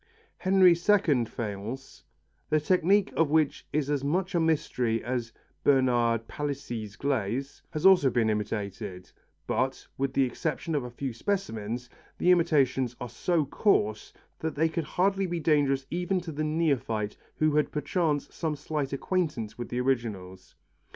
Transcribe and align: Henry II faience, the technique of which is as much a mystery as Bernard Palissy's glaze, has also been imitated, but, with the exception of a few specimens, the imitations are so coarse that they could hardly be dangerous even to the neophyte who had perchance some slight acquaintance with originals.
Henry 0.39 0.71
II 0.71 1.25
faience, 1.25 2.01
the 2.49 2.59
technique 2.59 3.13
of 3.15 3.29
which 3.29 3.67
is 3.71 3.87
as 3.91 4.03
much 4.03 4.33
a 4.33 4.39
mystery 4.39 5.03
as 5.03 5.31
Bernard 5.63 6.27
Palissy's 6.27 6.95
glaze, 6.95 7.61
has 7.69 7.85
also 7.85 8.09
been 8.09 8.27
imitated, 8.27 9.11
but, 9.45 9.85
with 9.99 10.11
the 10.13 10.23
exception 10.23 10.73
of 10.73 10.83
a 10.83 10.89
few 10.89 11.13
specimens, 11.13 11.87
the 12.17 12.31
imitations 12.31 12.95
are 12.99 13.09
so 13.09 13.45
coarse 13.45 14.11
that 14.39 14.55
they 14.55 14.69
could 14.69 14.85
hardly 14.85 15.27
be 15.27 15.39
dangerous 15.39 15.85
even 15.91 16.19
to 16.21 16.31
the 16.31 16.43
neophyte 16.43 17.15
who 17.35 17.55
had 17.55 17.71
perchance 17.71 18.27
some 18.33 18.55
slight 18.55 18.91
acquaintance 18.91 19.55
with 19.59 19.71
originals. 19.71 20.55